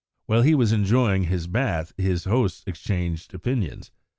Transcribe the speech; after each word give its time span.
While 0.25 0.41
he 0.41 0.55
was 0.55 0.71
enjoying 0.71 1.25
his 1.25 1.45
bath, 1.45 1.93
his 1.95 2.23
hosts 2.23 2.63
exchanged 2.65 3.35
opinions. 3.35 3.91